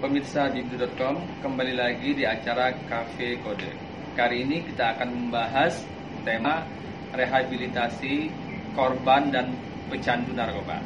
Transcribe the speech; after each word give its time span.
Pemirsa 0.00 0.48
Dibdu.com 0.48 1.20
kembali 1.44 1.76
lagi 1.76 2.16
di 2.16 2.24
acara 2.24 2.72
Cafe 2.88 3.36
Kode. 3.44 3.68
Kali 4.16 4.48
ini 4.48 4.64
kita 4.64 4.96
akan 4.96 5.12
membahas 5.12 5.84
tema 6.24 6.64
rehabilitasi 7.12 8.32
korban 8.72 9.28
dan 9.28 9.52
pecandu 9.92 10.32
narkoba. 10.32 10.80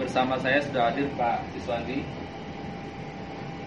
Bersama 0.00 0.40
saya 0.40 0.64
sudah 0.64 0.88
hadir 0.88 1.12
Pak 1.12 1.44
Siswandi, 1.52 2.08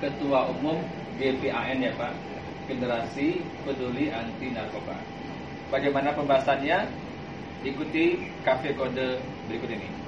Ketua 0.01 0.49
Umum 0.49 0.81
GPAN 1.21 1.77
ya 1.77 1.93
Pak, 1.93 2.17
Generasi 2.65 3.37
Peduli 3.69 4.09
Anti 4.09 4.49
Narkoba. 4.49 4.97
Bagaimana 5.69 6.09
pembahasannya? 6.17 6.89
Ikuti 7.61 8.17
Cafe 8.41 8.73
Kode 8.73 9.21
berikut 9.45 9.69
ini. 9.69 10.06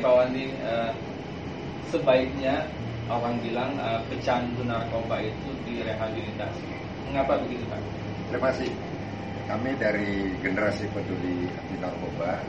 Pak 0.00 0.12
Wandi, 0.16 0.48
uh, 0.64 0.90
sebaiknya 1.92 2.64
orang 3.12 3.36
bilang 3.44 3.76
uh, 3.76 4.00
pecandu 4.08 4.64
narkoba 4.64 5.20
itu 5.20 5.48
direhabilitasi. 5.68 6.66
Mengapa 7.12 7.36
begitu 7.44 7.68
Pak? 7.68 7.80
Terima 8.32 8.48
kasih. 8.48 8.70
Kami 9.44 9.70
dari 9.76 10.30
generasi 10.40 10.88
peduli 10.94 11.50
anti 11.52 11.76
narkoba 11.76 12.40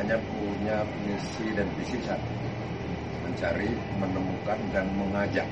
hanya 0.00 0.16
punya 0.18 0.82
misi 1.04 1.46
dan 1.54 1.68
visi 1.78 2.00
satu, 2.02 2.32
mencari, 3.24 3.70
menemukan 4.00 4.58
dan 4.72 4.88
mengajak 4.96 5.46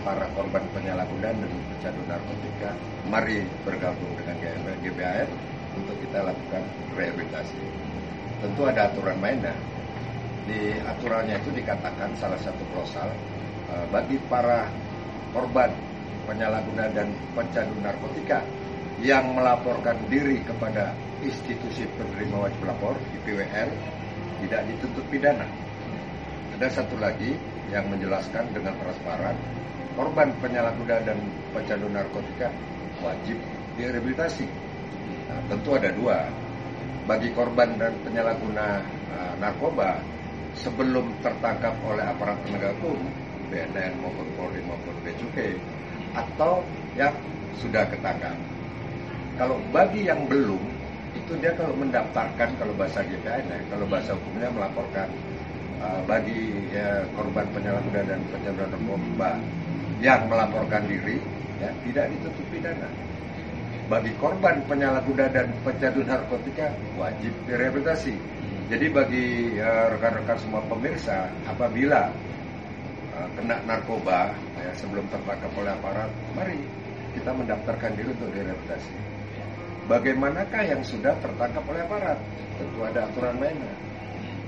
para 0.00 0.24
korban 0.32 0.64
penyalahgunaan 0.72 1.36
dan 1.36 1.52
pecandu 1.76 2.02
narkotika 2.08 2.70
mari 3.10 3.44
bergabung 3.68 4.12
dengan 4.16 4.36
GBAN 4.80 5.28
untuk 5.76 5.96
kita 6.00 6.24
lakukan 6.24 6.62
rehabilitasi. 6.96 7.60
Tentu 8.40 8.62
ada 8.64 8.88
aturan 8.88 9.18
mainnya, 9.20 9.52
di 10.50 10.74
aturannya 10.82 11.38
itu 11.38 11.54
dikatakan 11.54 12.10
salah 12.18 12.40
satu 12.42 12.66
klausal 12.74 13.06
uh, 13.70 13.86
bagi 13.94 14.18
para 14.26 14.66
korban 15.30 15.70
penyalahguna 16.26 16.90
dan 16.90 17.14
pecandu 17.38 17.78
narkotika 17.78 18.42
yang 18.98 19.30
melaporkan 19.30 19.94
diri 20.10 20.42
kepada 20.42 20.90
institusi 21.22 21.86
penerima 21.94 22.50
wajib 22.50 22.62
lapor 22.66 22.98
IPWL 23.22 23.70
tidak 24.42 24.60
dituntut 24.66 25.06
pidana. 25.08 25.46
Ada 26.58 26.82
satu 26.82 26.98
lagi 26.98 27.38
yang 27.70 27.86
menjelaskan 27.86 28.50
dengan 28.50 28.74
transparan 28.82 29.38
korban 29.94 30.34
penyalahguna 30.42 30.98
dan 31.06 31.18
pecandu 31.54 31.86
narkotika 31.94 32.50
wajib 33.00 33.38
direhabilitasi. 33.78 34.44
Nah, 35.30 35.40
tentu 35.46 35.78
ada 35.78 35.94
dua. 35.94 36.26
Bagi 37.06 37.32
korban 37.32 37.78
dan 37.80 37.96
penyalahguna 38.04 38.84
uh, 39.14 39.32
narkoba 39.40 39.98
sebelum 40.60 41.08
tertangkap 41.24 41.74
oleh 41.84 42.04
aparat 42.04 42.36
penegak 42.44 42.76
hukum 42.80 43.00
BNN 43.50 43.92
maupun 44.00 44.28
Polri 44.38 44.60
maupun 44.64 44.94
Becukai 45.02 45.56
atau 46.14 46.62
yang 46.94 47.14
sudah 47.58 47.86
ketangkap. 47.88 48.36
Kalau 49.40 49.56
bagi 49.72 50.06
yang 50.06 50.28
belum 50.28 50.60
itu 51.16 51.32
dia 51.42 51.56
kalau 51.58 51.74
mendaftarkan 51.74 52.54
kalau 52.60 52.72
bahasa 52.76 53.02
GPN 53.02 53.44
ya, 53.50 53.58
kalau 53.72 53.86
bahasa 53.88 54.14
hukumnya 54.14 54.48
melaporkan 54.52 55.08
uh, 55.82 56.00
bagi 56.06 56.54
ya, 56.70 57.02
korban 57.18 57.46
penyalahgunaan 57.50 58.06
dan 58.06 58.20
penyalahgunaan 58.30 58.70
narkoba 58.78 59.30
yang 60.00 60.22
melaporkan 60.30 60.82
diri 60.86 61.18
ya, 61.58 61.70
tidak 61.88 62.06
ditutup 62.14 62.46
pidana. 62.52 62.88
Bagi 63.90 64.12
korban 64.22 64.62
penyalahguna 64.70 65.26
dan 65.34 65.50
pecandu 65.66 66.06
narkotika 66.06 66.70
wajib 66.94 67.34
direhabilitasi 67.50 68.14
jadi 68.70 68.86
bagi 68.86 69.58
uh, 69.58 69.90
rekan-rekan 69.98 70.38
semua 70.38 70.62
pemirsa, 70.70 71.26
apabila 71.42 72.06
uh, 73.18 73.26
kena 73.34 73.58
narkoba 73.66 74.30
ya, 74.62 74.70
sebelum 74.78 75.10
tertangkap 75.10 75.50
oleh 75.58 75.74
aparat, 75.74 76.06
mari 76.38 76.62
kita 77.18 77.34
mendaftarkan 77.34 77.98
diri 77.98 78.14
untuk 78.14 78.30
direhabilitasi. 78.30 78.94
Bagaimanakah 79.90 80.62
yang 80.62 80.86
sudah 80.86 81.18
tertangkap 81.18 81.66
oleh 81.66 81.82
aparat? 81.82 82.18
Tentu 82.62 82.78
ada 82.86 83.10
aturan 83.10 83.42
mainnya. 83.42 83.74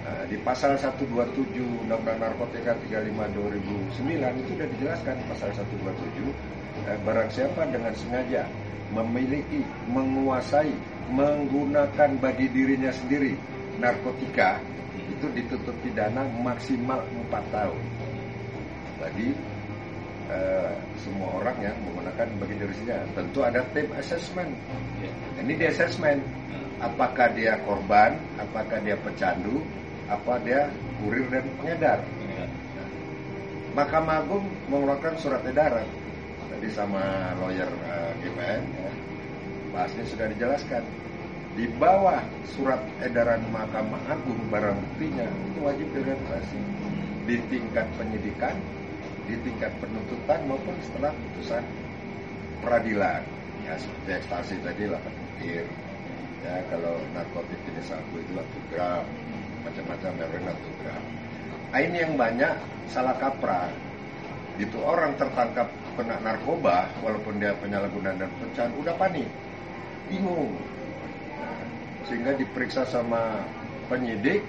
Uh, 0.06 0.22
di 0.31 0.38
pasal 0.38 0.78
127 0.78 1.59
Undang-Undang 1.82 2.22
Narkotika 2.22 2.78
35 2.78 3.27
2009 3.99 4.38
itu 4.38 4.50
sudah 4.55 4.69
dijelaskan 4.78 5.16
pasal 5.34 5.50
127 5.50 5.66
uh, 5.66 6.99
barang 7.03 7.31
siapa 7.34 7.66
dengan 7.75 7.91
sengaja 7.99 8.47
memiliki, 8.94 9.66
menguasai, 9.91 10.71
menggunakan 11.11 12.22
bagi 12.22 12.47
dirinya 12.55 12.94
sendiri 12.94 13.34
narkotika 13.81 14.60
itu 14.97 15.27
ditutup 15.33 15.77
pidana 15.81 16.27
maksimal 16.43 17.00
4 17.31 17.55
tahun. 17.55 17.83
Bagi 19.00 19.28
uh, 20.28 20.72
semua 21.00 21.28
orang 21.43 21.56
yang 21.62 21.77
menggunakan 21.87 22.28
bagi 22.38 22.55
dirinya 22.61 22.99
tentu 23.16 23.41
ada 23.43 23.61
tim 23.72 23.88
assessment. 23.97 24.53
Ini 25.41 25.53
di 25.56 25.65
assessment. 25.69 26.21
Apakah 26.82 27.31
dia 27.31 27.62
korban 27.62 28.19
apakah 28.43 28.82
dia 28.82 28.99
pecandu 28.99 29.62
apa 30.11 30.34
dia 30.43 30.66
kurir 30.99 31.27
dan 31.31 31.47
pengedar. 31.59 31.99
Nah, 32.03 32.49
Mahkamah 33.72 34.27
Agung 34.27 34.44
mengeluarkan 34.66 35.15
surat 35.16 35.47
edaran. 35.47 35.87
Tadi 36.50 36.69
sama 36.75 37.32
lawyer 37.38 37.71
uh, 37.71 38.12
GPN 38.21 38.62
ya, 38.66 38.93
bahasnya 39.72 40.05
sudah 40.11 40.27
dijelaskan 40.34 40.82
di 41.52 41.68
bawah 41.76 42.24
surat 42.56 42.80
edaran 43.04 43.44
Mahkamah 43.52 44.00
Agung 44.08 44.40
barang 44.48 44.76
buktinya 44.76 45.28
itu 45.52 45.58
wajib 45.60 45.88
direvokasi 45.92 46.60
di 47.28 47.36
tingkat 47.52 47.86
penyidikan, 48.00 48.56
di 49.28 49.36
tingkat 49.44 49.70
penuntutan 49.78 50.40
maupun 50.48 50.74
setelah 50.80 51.12
putusan 51.12 51.64
peradilan. 52.64 53.20
Ya 53.62 53.78
seperti 53.78 54.10
ekstasi 54.18 54.54
tadi 54.64 54.90
8 54.90 54.96
butir. 54.96 55.64
Ya 56.42 56.58
kalau 56.72 56.98
narkotik 57.14 57.60
jenis 57.69 57.86
sabu 57.86 58.19
itu 58.19 58.32
1 58.34 58.70
gram, 58.74 59.04
macam-macam 59.62 60.12
heroin 60.19 60.44
1 60.50 60.80
gram. 60.82 61.02
Ini 61.72 61.98
yang 62.08 62.14
banyak 62.16 62.54
salah 62.90 63.14
kaprah. 63.20 63.70
Itu 64.56 64.82
orang 64.84 65.16
tertangkap 65.16 65.69
kena 65.96 66.16
narkoba 66.20 66.88
walaupun 67.00 67.40
dia 67.40 67.56
penyalahgunaan 67.60 68.20
dan 68.20 68.30
pecahan 68.40 68.72
udah 68.76 68.96
panik 68.96 69.28
bingung 70.12 70.52
sehingga 72.06 72.34
diperiksa 72.36 72.84
sama 72.88 73.41
penyidik 73.86 74.42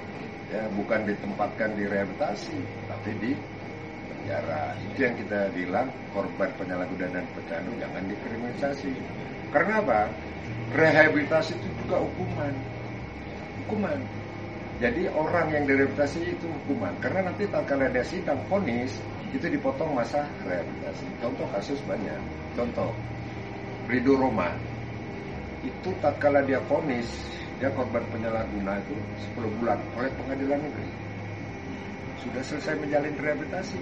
ya 0.51 0.67
bukan 0.77 1.05
ditempatkan 1.07 1.73
di 1.73 1.83
rehabilitasi 1.89 2.57
tapi 2.89 3.11
di 3.21 3.31
penjara. 4.23 4.71
Itu 4.79 4.97
yang 5.03 5.15
kita 5.19 5.39
bilang 5.51 5.87
korban 6.15 6.49
penyalahgunaan 6.55 7.11
dan 7.11 7.25
pecandu 7.35 7.71
jangan 7.81 8.03
dikriminalisasi. 8.07 8.91
Karena 9.51 9.83
apa? 9.83 10.01
Rehabilitasi 10.73 11.59
itu 11.59 11.69
juga 11.83 12.01
hukuman. 12.01 12.53
Hukuman. 13.65 13.99
Jadi 14.81 15.05
orang 15.11 15.47
yang 15.53 15.63
direhabilitasi 15.67 16.39
itu 16.39 16.47
hukuman. 16.47 16.95
Karena 17.03 17.29
nanti 17.29 17.45
tak 17.51 17.67
kala 17.67 17.91
ada 17.91 18.03
sidang 18.03 18.39
ponis 18.47 18.95
itu 19.35 19.45
dipotong 19.49 19.91
masa 19.91 20.23
rehabilitasi. 20.47 21.05
Contoh 21.19 21.47
kasus 21.51 21.79
banyak. 21.83 22.21
Contoh 22.55 22.89
Ridho 23.91 24.15
Roma 24.15 24.55
itu 25.63 25.89
tak 26.03 26.19
kala 26.19 26.43
dia 26.43 26.59
ponis 26.67 27.07
dia 27.57 27.71
korban 27.71 28.03
penyalahguna 28.11 28.75
itu 28.83 28.95
10 29.39 29.59
bulan 29.63 29.79
oleh 29.95 30.11
pengadilan 30.19 30.59
negeri. 30.59 30.89
Sudah 32.19 32.43
selesai 32.43 32.75
menjalin 32.75 33.15
rehabilitasi. 33.15 33.79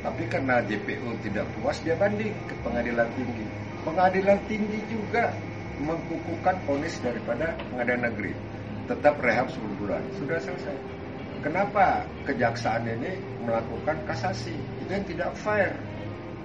Tapi 0.00 0.22
karena 0.28 0.64
JPO 0.64 1.12
tidak 1.24 1.44
puas 1.60 1.76
dia 1.84 1.92
banding 1.96 2.32
ke 2.48 2.54
pengadilan 2.64 3.08
tinggi. 3.16 3.44
Pengadilan 3.84 4.38
tinggi 4.48 4.80
juga 4.88 5.32
mengkukuhkan 5.80 6.56
ponis 6.64 6.96
daripada 7.04 7.52
pengadilan 7.68 8.08
negeri. 8.08 8.32
Tetap 8.88 9.20
rehab 9.20 9.52
10 9.52 9.60
bulan. 9.80 10.00
Sudah 10.16 10.40
selesai. 10.40 10.76
Kenapa 11.44 12.08
kejaksaan 12.24 12.88
ini 12.88 13.20
melakukan 13.44 14.00
kasasi? 14.08 14.56
Itu 14.80 14.88
yang 14.88 15.04
tidak 15.04 15.36
fair. 15.36 15.76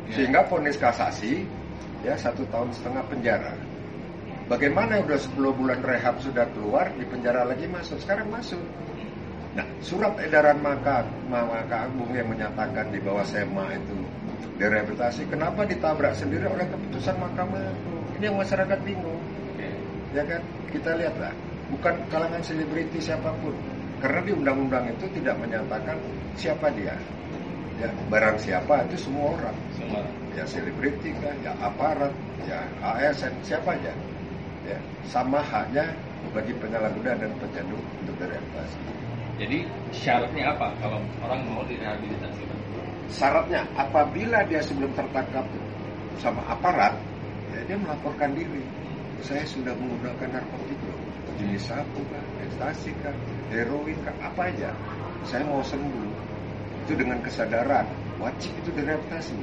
Ya. 0.09 0.17
sehingga 0.17 0.41
ponis 0.49 0.73
kasasi 0.73 1.45
ya 2.01 2.17
satu 2.17 2.41
tahun 2.49 2.73
setengah 2.73 3.03
penjara 3.13 3.53
Bagaimana 4.49 4.97
udah 5.05 5.13
10 5.13 5.37
bulan 5.53 5.77
rehab 5.85 6.17
sudah 6.25 6.49
keluar, 6.57 6.89
di 6.97 7.05
penjara 7.05 7.45
lagi 7.45 7.69
masuk, 7.69 8.01
sekarang 8.01 8.33
masuk. 8.33 8.57
Nah, 9.53 9.61
surat 9.77 10.17
edaran 10.17 10.57
maka 10.57 11.05
maka 11.29 11.85
agung 11.85 12.09
yang 12.17 12.33
menyatakan 12.33 12.89
di 12.89 12.97
bawah 12.97 13.21
SEMA 13.21 13.77
itu 13.77 13.93
direhabilitasi, 14.57 15.29
kenapa 15.29 15.69
ditabrak 15.69 16.17
sendiri 16.17 16.49
oleh 16.49 16.65
keputusan 16.65 17.21
Mahkamah 17.21 17.61
Agung? 17.61 18.01
Ini 18.17 18.33
yang 18.33 18.41
masyarakat 18.41 18.79
bingung. 18.81 19.21
Ya 20.17 20.25
kan? 20.25 20.41
Kita 20.73 20.97
lihatlah, 20.97 21.33
bukan 21.69 21.95
kalangan 22.09 22.41
selebriti 22.41 22.97
siapa 22.97 23.29
pun. 23.45 23.53
Karena 24.01 24.25
di 24.25 24.33
undang-undang 24.33 24.89
itu 24.89 25.05
tidak 25.13 25.37
menyatakan 25.37 26.01
siapa 26.33 26.73
dia. 26.73 26.97
Ya, 27.77 27.93
barang 28.09 28.41
siapa 28.41 28.81
itu 28.89 28.97
semua 28.97 29.37
orang. 29.37 29.57
Semua. 29.77 30.01
Ya 30.33 30.43
selebriti 30.49 31.13
kan, 31.21 31.37
ya 31.45 31.53
aparat, 31.61 32.09
ya 32.49 32.65
ASN, 32.81 33.45
siapa 33.45 33.77
aja 33.77 33.93
ya 34.69 34.77
sama 35.09 35.41
haknya 35.41 35.89
bagi 36.29 36.53
penyalahguna 36.53 37.17
dan 37.17 37.31
pecandu 37.41 37.77
untuk 38.05 38.15
direhabilitasi. 38.21 38.79
Jadi 39.39 39.57
syaratnya 39.95 40.51
apa 40.53 40.67
kalau 40.77 40.99
orang 41.25 41.41
mau 41.49 41.63
direhabilitasi? 41.65 42.43
Syaratnya 43.09 43.65
apabila 43.73 44.45
dia 44.45 44.61
sebelum 44.61 44.93
tertangkap 44.93 45.47
sama 46.21 46.45
aparat, 46.45 46.93
ya 47.55 47.65
dia 47.65 47.77
melaporkan 47.79 48.37
diri. 48.37 48.61
Saya 49.25 49.43
sudah 49.43 49.73
menggunakan 49.75 50.31
narkotika, 50.31 50.93
jenis 51.41 51.65
sabu 51.67 51.99
kah, 52.07 52.23
ekstasi 52.45 52.93
kah, 53.01 53.11
heroin 53.51 53.97
kah, 54.05 54.15
apa 54.21 54.53
aja. 54.53 54.71
Saya 55.27 55.43
mau 55.43 55.59
sembuh. 55.65 56.07
Itu 56.87 56.95
dengan 56.95 57.19
kesadaran, 57.25 57.83
wajib 58.21 58.53
itu 58.61 58.69
direhabilitasi. 58.75 59.35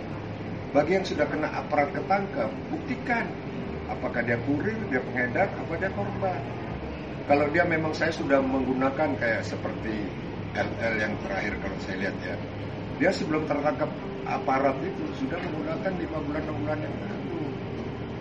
Bagi 0.73 0.93
yang 0.97 1.07
sudah 1.09 1.27
kena 1.29 1.49
aparat 1.53 1.93
ketangkap, 1.93 2.49
buktikan 2.69 3.27
apakah 3.91 4.21
dia 4.23 4.39
kurir, 4.47 4.79
dia 4.91 5.01
pengedar, 5.03 5.49
apa 5.51 5.73
dia 5.79 5.91
korban. 5.95 6.41
Kalau 7.27 7.47
dia 7.51 7.67
memang 7.67 7.91
saya 7.91 8.15
sudah 8.15 8.39
menggunakan 8.39 9.19
kayak 9.19 9.43
seperti 9.43 10.07
LL 10.55 10.95
yang 10.95 11.15
terakhir 11.27 11.59
kalau 11.59 11.79
saya 11.83 11.97
lihat 12.07 12.17
ya, 12.23 12.35
dia 13.03 13.11
sebelum 13.11 13.45
tertangkap 13.51 13.91
aparat 14.27 14.79
itu 14.83 15.05
sudah 15.19 15.39
menggunakan 15.43 15.93
lima 15.99 16.19
bulan 16.23 16.43
enam 16.47 16.57
bulan 16.63 16.79
yang 16.83 16.97
lalu. 17.03 17.43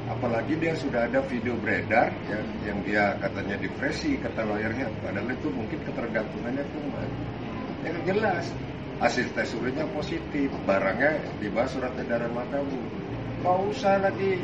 Apalagi 0.06 0.54
dia 0.62 0.74
sudah 0.78 1.10
ada 1.10 1.22
video 1.26 1.58
beredar 1.58 2.14
yang, 2.30 2.46
yang 2.62 2.78
dia 2.86 3.18
katanya 3.22 3.58
depresi 3.58 4.18
kata 4.22 4.46
lawyernya, 4.46 4.90
padahal 5.02 5.34
itu 5.34 5.50
mungkin 5.50 5.80
ketergantungannya 5.82 6.66
kuman. 6.74 7.10
Yang 7.86 7.98
jelas 8.10 8.46
hasil 9.02 9.28
tes 9.34 9.50
urinnya 9.58 9.86
positif, 9.94 10.50
barangnya 10.66 11.20
di 11.42 11.48
bawah 11.50 11.70
surat 11.70 11.94
edaran 11.98 12.32
Makamu. 12.34 12.80
Gak 13.46 13.58
usah 13.70 14.02
lagi 14.02 14.42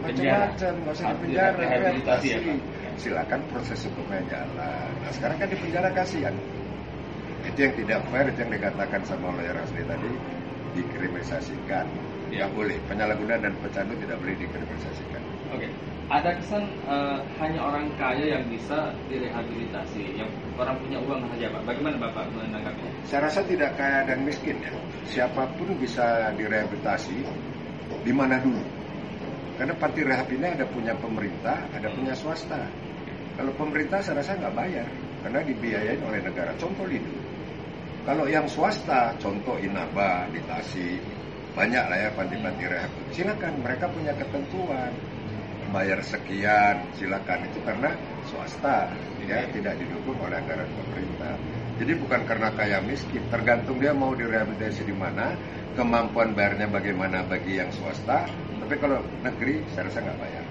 macam-macam, 0.00 0.72
gak 0.84 0.94
usah 0.96 1.04
di 1.12 1.18
penjara, 1.24 1.56
rehabilitasi. 1.56 2.28
Ya, 2.32 2.38
Silakan 3.00 3.40
proses 3.48 3.80
hukumnya 3.88 4.20
jalan. 4.28 4.88
Nah 5.00 5.12
sekarang 5.12 5.36
kan 5.40 5.48
di 5.48 5.56
penjara 5.56 5.88
kasihan. 5.92 6.34
Itu 7.40 7.58
yang 7.64 7.74
tidak 7.80 8.00
fair 8.12 8.26
itu 8.28 8.38
yang 8.44 8.52
dikatakan 8.52 9.00
sama 9.08 9.32
lawyer 9.32 9.56
asli 9.56 9.80
tadi 9.88 10.10
dikriminalisasikan. 10.76 11.86
Ya. 12.30 12.46
Boleh. 12.52 12.76
Penyalahguna 12.86 13.40
dan 13.40 13.56
pecandu 13.58 13.96
tidak 13.98 14.20
boleh 14.20 14.36
dikriminalisasikan. 14.36 15.22
Oke. 15.56 15.68
Ada 16.10 16.30
kesan 16.42 16.66
uh, 16.90 17.22
hanya 17.38 17.60
orang 17.62 17.86
kaya 17.94 18.34
yang 18.38 18.44
bisa 18.50 18.90
direhabilitasi 19.06 20.18
yang 20.18 20.30
orang 20.58 20.74
punya 20.82 20.98
uang 21.06 21.22
saja 21.30 21.46
pak? 21.54 21.62
Bagaimana 21.70 21.96
bapak 22.02 22.24
menanggapinya? 22.34 22.92
Saya 23.06 23.20
rasa 23.30 23.40
tidak 23.46 23.78
kaya 23.78 24.02
dan 24.04 24.26
miskin 24.26 24.58
ya. 24.58 24.74
Siapa 25.06 25.46
pun 25.54 25.70
bisa 25.78 26.34
direhabilitasi 26.34 27.16
di 28.02 28.12
mana 28.14 28.42
dulu 28.42 28.79
karena 29.60 29.76
parti 29.76 30.00
rehab 30.00 30.28
ini 30.32 30.46
ada 30.48 30.64
punya 30.64 30.96
pemerintah 30.96 31.68
ada 31.76 31.92
punya 31.92 32.16
swasta 32.16 32.64
kalau 33.36 33.52
pemerintah 33.60 34.00
saya 34.00 34.24
rasa 34.24 34.40
nggak 34.40 34.56
bayar 34.56 34.88
karena 35.20 35.40
dibiayain 35.44 36.00
oleh 36.00 36.20
negara 36.24 36.56
contoh 36.56 36.88
itu 36.88 37.12
kalau 38.00 38.24
yang 38.24 38.48
swasta, 38.48 39.12
contoh 39.20 39.60
Inaba 39.60 40.24
di 40.32 40.40
Tasik, 40.48 41.04
banyak 41.52 41.84
lah 41.84 41.98
ya 42.00 42.10
panti-panti 42.16 42.64
rehab. 42.64 42.92
Silakan, 43.12 43.60
mereka 43.60 43.92
punya 43.92 44.16
ketentuan 44.16 44.88
bayar 45.70 46.00
sekian, 46.02 46.80
silakan 46.96 47.44
itu 47.46 47.60
karena 47.60 47.92
swasta, 48.26 48.88
ya 49.28 49.44
tidak 49.52 49.76
didukung 49.78 50.16
oleh 50.16 50.40
anggaran 50.40 50.66
pemerintah. 50.74 51.36
Jadi 51.76 51.92
bukan 52.00 52.20
karena 52.24 52.48
kaya 52.56 52.80
miskin, 52.82 53.22
tergantung 53.28 53.76
dia 53.76 53.92
mau 53.92 54.16
direhabilitasi 54.16 54.88
di 54.88 54.96
mana, 54.96 55.36
kemampuan 55.76 56.32
bayarnya 56.32 56.72
bagaimana 56.72 57.22
bagi 57.28 57.60
yang 57.60 57.68
swasta. 57.70 58.26
Tapi 58.70 58.86
kalau 58.86 59.02
negeri, 59.26 59.66
saya 59.74 59.90
rasa 59.90 59.98
nggak 59.98 60.18
bayar. 60.22 60.46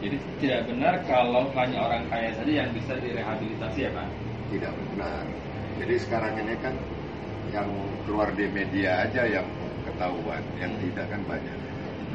Jadi 0.00 0.16
tidak 0.40 0.72
benar 0.72 0.94
kalau 1.04 1.44
hanya 1.52 1.84
orang 1.84 2.08
kaya 2.08 2.32
saja 2.32 2.64
yang 2.64 2.72
bisa 2.72 2.96
direhabilitasi 2.96 3.78
ya 3.84 3.92
Pak? 3.92 4.08
Tidak 4.48 4.72
benar. 4.72 5.24
Jadi 5.76 5.94
sekarang 6.00 6.32
ini 6.40 6.56
kan 6.64 6.72
yang 7.52 7.68
keluar 8.08 8.32
di 8.32 8.48
media 8.48 9.04
aja 9.04 9.28
yang 9.28 9.44
ketahuan, 9.84 10.40
yang 10.56 10.72
tidak 10.80 11.12
kan 11.12 11.20
banyak. 11.28 11.56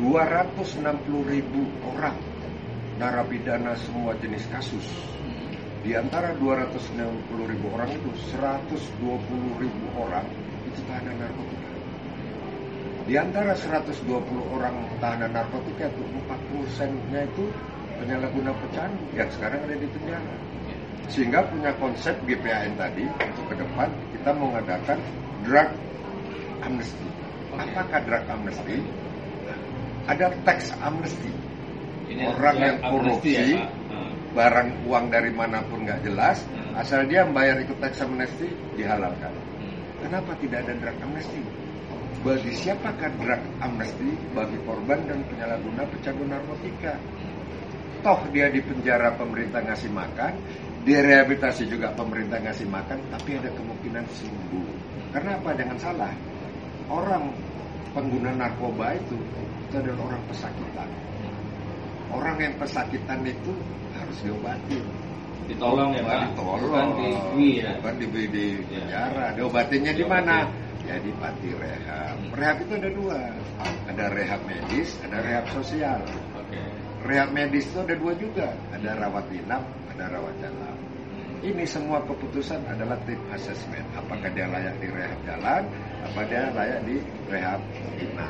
260 0.01 0.89
ribu 1.29 1.69
orang 1.85 2.17
narapidana 2.97 3.77
semua 3.77 4.17
jenis 4.17 4.49
kasus. 4.49 4.89
Di 5.85 5.93
antara 5.93 6.33
260 6.33 6.97
ribu 7.45 7.69
orang 7.77 7.93
itu 7.93 8.09
120 8.33 9.61
ribu 9.61 9.85
orang 10.01 10.25
itu 10.65 10.81
tahanan 10.89 11.13
narkotika. 11.13 11.80
Di 13.11 13.19
antara 13.19 13.51
120 13.51 14.07
orang 14.55 14.87
tahanan 15.03 15.35
narkotika 15.35 15.91
itu 15.91 15.99
40 16.31 16.63
persennya 16.63 17.27
itu 17.27 17.43
penyalahguna 17.99 18.55
pecandu 18.55 19.03
yang 19.11 19.27
sekarang 19.35 19.67
ada 19.67 19.75
di 19.75 19.87
penjara. 19.91 20.35
Sehingga 21.11 21.43
punya 21.51 21.75
konsep 21.75 22.15
GPAN 22.23 22.79
tadi 22.79 23.03
untuk 23.03 23.51
ke 23.51 23.59
depan 23.59 23.91
kita 24.15 24.31
mengadakan 24.31 24.95
drug 25.43 25.69
amnesty. 26.63 27.07
Apakah 27.51 27.99
drug 27.99 28.23
amnesty? 28.31 28.79
Ada 30.07 30.31
tax 30.47 30.71
amnesty. 30.79 31.35
Ini 32.07 32.31
Orang 32.31 32.63
yang 32.63 32.79
korupsi, 32.79 33.35
ya, 33.35 33.67
hmm. 33.91 34.39
barang 34.39 34.87
uang 34.87 35.11
dari 35.11 35.35
mana 35.35 35.59
pun 35.67 35.83
nggak 35.83 36.07
jelas, 36.07 36.47
hmm. 36.47 36.79
asal 36.79 37.03
dia 37.03 37.27
membayar 37.27 37.59
ikut 37.59 37.75
tax 37.83 38.07
amnesty 38.07 38.47
dihalalkan. 38.79 39.35
Hmm. 39.59 39.75
Kenapa 39.99 40.31
tidak 40.39 40.63
ada 40.63 40.79
drug 40.79 40.95
amnesty? 41.03 41.43
Bagi 42.21 42.53
siapakah 42.53 43.09
drug 43.17 43.41
amnesty? 43.65 44.13
Bagi 44.37 44.57
korban 44.61 45.09
dan 45.09 45.25
penyalahguna 45.25 45.89
pecandu 45.89 46.29
narkotika. 46.29 46.93
Toh 48.05 48.21
dia 48.29 48.45
di 48.53 48.61
penjara 48.61 49.13
pemerintah 49.17 49.61
ngasih 49.65 49.89
makan, 49.89 50.33
direhabilitasi 50.85 51.65
juga 51.65 51.89
pemerintah 51.97 52.37
ngasih 52.41 52.69
makan, 52.69 52.97
tapi 53.09 53.41
ada 53.41 53.49
kemungkinan 53.53 54.05
sembuh. 54.05 54.69
Karena 55.17 55.37
apa? 55.37 55.49
Jangan 55.57 55.77
salah, 55.81 56.13
orang 56.89 57.33
pengguna 57.93 58.37
narkoba 58.37 58.93
itu, 58.97 59.17
itu 59.69 59.75
adalah 59.81 60.13
orang 60.13 60.21
pesakitan. 60.29 60.89
Orang 62.13 62.37
yang 62.37 62.53
pesakitan 62.61 63.19
itu 63.25 63.53
harus 63.97 64.17
diobati. 64.21 64.77
Ditolong 65.49 65.89
ya 65.97 66.05
Pak? 66.05 66.37
Ditolong. 66.37 66.59
Bukan 66.69 66.87
di, 67.01 67.09
ya? 67.65 67.81
Bukan 67.81 67.95
di, 67.97 68.05
di 68.29 68.45
ya. 68.69 68.77
penjara. 68.77 69.25
Diobatinnya 69.33 69.93
di 69.97 70.05
mana? 70.05 70.45
Ya 70.91 70.99
di 70.99 71.15
panti 71.23 71.55
rehab. 71.55 72.19
Hmm. 72.19 72.35
Rehab 72.35 72.57
itu 72.67 72.73
ada 72.75 72.89
dua. 72.91 73.19
Ada 73.87 74.05
rehab 74.11 74.43
medis, 74.43 74.99
ada 74.99 75.23
rehab 75.23 75.47
sosial. 75.55 76.03
Okay. 76.35 76.67
Rehab 77.07 77.31
medis 77.31 77.63
itu 77.71 77.79
ada 77.79 77.95
dua 77.95 78.11
juga. 78.19 78.51
Ada 78.75 78.99
rawat 78.99 79.31
inap, 79.31 79.63
ada 79.95 80.11
rawat 80.11 80.35
jalan. 80.43 80.75
Ini 81.41 81.63
semua 81.63 82.03
keputusan 82.03 82.67
adalah 82.67 82.99
tim 83.07 83.17
asesmen. 83.31 83.87
Apakah 83.95 84.35
dia 84.35 84.51
layak 84.51 84.75
di 84.83 84.87
rehab 84.91 85.19
jalan, 85.23 85.63
apa 86.03 86.21
dia 86.27 86.43
layak 86.51 86.79
di 86.83 86.95
rehab 87.31 87.61
inap. 87.95 88.20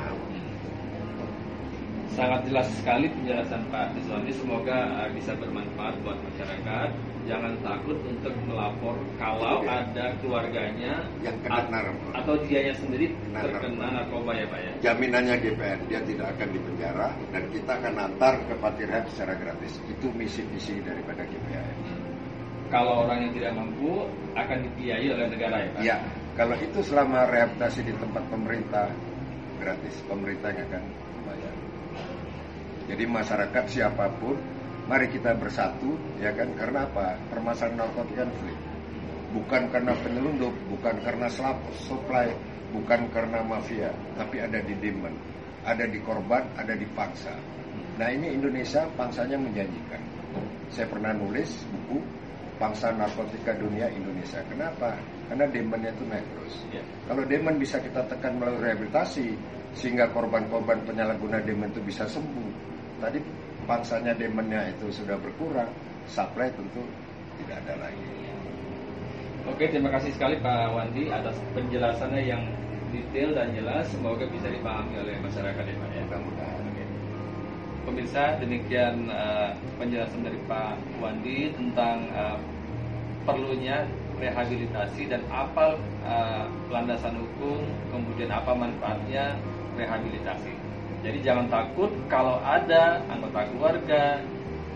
Sangat 2.12 2.44
jelas 2.44 2.68
sekali 2.76 3.08
penjelasan 3.08 3.64
Pak 3.72 3.96
Diswandi. 3.96 4.36
Semoga 4.36 4.78
uh, 5.00 5.08
bisa 5.16 5.32
bermanfaat 5.40 5.96
buat 6.04 6.20
masyarakat. 6.20 6.90
Jangan 7.22 7.54
takut 7.62 7.96
untuk 8.04 8.34
melapor 8.50 8.98
kalau 9.22 9.62
ya. 9.62 9.86
ada 9.86 10.10
keluarganya 10.20 11.06
yang 11.22 11.38
kena 11.46 11.70
narkoba 11.70 12.18
atau 12.18 12.34
dianya 12.50 12.74
sendiri 12.82 13.14
kena 13.14 13.46
terkena 13.46 13.88
narkoba 13.94 14.32
ya 14.36 14.46
Pak 14.50 14.60
ya. 14.60 14.72
Jaminannya 14.90 15.36
GPN 15.38 15.80
dia 15.86 16.02
tidak 16.02 16.28
akan 16.36 16.48
dipenjara 16.50 17.08
dan 17.30 17.44
kita 17.54 17.72
akan 17.78 17.94
antar 18.10 18.34
ke 18.50 18.54
Pati 18.58 18.84
Rehab 18.90 19.06
secara 19.14 19.34
gratis. 19.38 19.78
Itu 19.88 20.10
misi-misi 20.12 20.82
daripada 20.82 21.24
GPN. 21.24 21.76
Kalau 22.74 23.06
orang 23.06 23.30
yang 23.30 23.32
tidak 23.38 23.52
mampu 23.56 24.08
akan 24.36 24.58
dibiayai 24.68 25.08
oleh 25.14 25.28
negara 25.32 25.56
ya 25.62 25.70
Pak? 25.72 25.82
Iya. 25.86 25.98
Kalau 26.32 26.56
itu 26.58 26.80
selama 26.84 27.28
rehabilitasi 27.30 27.80
di 27.86 27.94
tempat 28.00 28.24
pemerintah 28.32 28.88
gratis, 29.62 29.96
pemerintah 30.10 30.50
yang 30.58 30.68
akan 30.74 30.84
bayar. 30.90 31.01
Jadi 32.92 33.08
masyarakat 33.08 33.66
siapa 33.72 34.12
pun, 34.20 34.36
mari 34.92 35.08
kita 35.08 35.32
bersatu, 35.40 35.96
ya 36.20 36.36
kan? 36.36 36.52
Karena 36.60 36.84
apa? 36.84 37.16
Permasalahan 37.32 37.88
narkotika 37.88 38.28
kan 38.28 38.30
free. 38.44 38.60
Bukan 39.32 39.64
karena 39.72 39.96
penyelundup, 40.04 40.52
bukan 40.68 41.00
karena 41.00 41.32
supply, 41.88 42.36
bukan 42.76 43.08
karena 43.16 43.40
mafia, 43.48 43.96
tapi 44.20 44.44
ada 44.44 44.60
di 44.60 44.76
demand, 44.76 45.16
ada 45.64 45.88
di 45.88 46.04
korban, 46.04 46.44
ada 46.60 46.76
di 46.76 46.84
paksa. 46.92 47.32
Nah 47.96 48.12
ini 48.12 48.36
Indonesia 48.36 48.84
pangsanya 49.00 49.40
menjanjikan. 49.40 50.04
Saya 50.68 50.92
pernah 50.92 51.16
nulis 51.16 51.64
buku 51.72 52.04
pangsa 52.60 52.92
narkotika 52.92 53.56
dunia 53.56 53.88
Indonesia. 53.88 54.44
Kenapa? 54.52 55.00
Karena 55.32 55.48
demandnya 55.48 55.96
itu 55.96 56.04
naik 56.12 56.28
terus. 56.36 56.56
Ya. 56.76 56.84
Kalau 57.08 57.24
demand 57.24 57.56
bisa 57.56 57.80
kita 57.80 58.04
tekan 58.12 58.36
melalui 58.36 58.68
rehabilitasi, 58.68 59.32
sehingga 59.80 60.12
korban-korban 60.12 60.84
penyalahguna 60.84 61.40
demand 61.40 61.72
itu 61.72 61.82
bisa 61.88 62.04
sembuh 62.04 62.71
tadi 63.02 63.20
pangsanya 63.66 64.14
demandnya 64.14 64.70
itu 64.70 64.94
sudah 64.94 65.18
berkurang, 65.18 65.70
supply 66.06 66.54
tentu 66.54 66.86
tidak 67.42 67.58
ada 67.66 67.90
lagi. 67.90 68.06
Oke, 69.50 69.66
terima 69.74 69.90
kasih 69.90 70.14
sekali 70.14 70.38
Pak 70.38 70.70
Wandi 70.70 71.10
atas 71.10 71.34
penjelasannya 71.58 72.22
yang 72.30 72.46
detail 72.94 73.34
dan 73.34 73.50
jelas. 73.58 73.90
Semoga 73.90 74.30
bisa 74.30 74.46
dipahami 74.46 75.02
oleh 75.02 75.18
masyarakat 75.18 75.64
ya 75.66 75.76
Pak 75.82 75.90
ya. 75.90 76.02
Mudah-mudahan. 76.06 76.62
Pemirsa, 77.82 78.38
demikian 78.38 79.10
uh, 79.10 79.58
penjelasan 79.82 80.22
dari 80.22 80.38
Pak 80.46 80.78
Wandi 81.02 81.50
tentang 81.58 82.06
uh, 82.14 82.38
perlunya 83.26 83.90
rehabilitasi 84.22 85.10
dan 85.10 85.26
apa 85.34 85.82
uh, 86.06 86.46
landasan 86.70 87.18
hukum, 87.18 87.58
kemudian 87.90 88.30
apa 88.30 88.54
manfaatnya 88.54 89.34
rehabilitasi. 89.82 90.54
Jadi 91.02 91.18
jangan 91.26 91.50
takut 91.50 91.90
kalau 92.06 92.38
ada 92.46 93.02
anggota 93.10 93.42
keluarga 93.50 94.22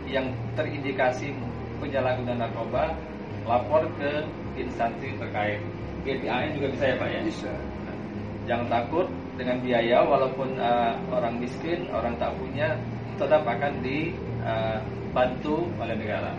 yang 0.09 0.33
terindikasi 0.57 1.33
penyalahgunaan 1.77 2.41
narkoba, 2.41 2.97
lapor 3.45 3.85
ke 4.01 4.25
instansi 4.57 5.13
terkait. 5.21 5.61
GPAN 6.05 6.53
juga 6.57 6.67
bisa 6.73 6.85
ya 6.85 6.95
Pak 7.01 7.09
ya? 7.09 7.21
Bisa. 7.25 7.53
Nah, 7.85 7.97
jangan 8.45 8.67
takut 8.69 9.07
dengan 9.37 9.57
biaya 9.61 9.97
walaupun 10.05 10.49
uh, 10.61 10.93
orang 11.09 11.41
miskin, 11.41 11.89
orang 11.89 12.13
tak 12.21 12.33
punya 12.37 12.77
tetap 13.17 13.41
akan 13.41 13.73
dibantu 13.81 15.65
uh, 15.65 15.81
oleh 15.81 15.95
negara. 15.97 16.33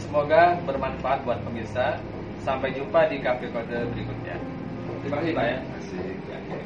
Semoga 0.00 0.56
bermanfaat 0.64 1.24
buat 1.24 1.40
pemirsa. 1.44 2.00
Sampai 2.44 2.76
jumpa 2.76 3.08
di 3.08 3.24
kafe 3.24 3.48
kode 3.48 3.88
berikutnya. 3.96 4.36
Terima 5.00 5.16
kasih 5.24 5.32
Pak 5.32 5.44
ya. 5.48 5.58
Terima 5.64 5.76
kasih. 5.80 6.63